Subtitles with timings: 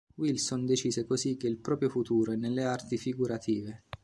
[0.15, 3.83] Wilson decide così che il proprio futuro è nelle arti figurative.